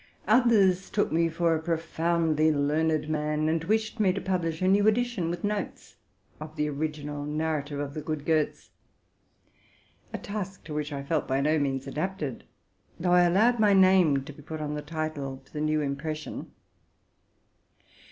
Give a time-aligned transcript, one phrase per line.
[0.27, 4.87] Others took me for a profoundly learned man, and wished me to publish a new
[4.87, 5.97] edition, with notes,
[6.39, 11.39] of the original nav rative of the good Gotz,—a task to which I felt by
[11.39, 12.45] no means adapted,
[12.97, 16.51] although I allowed my name to be put on the title to the new impression.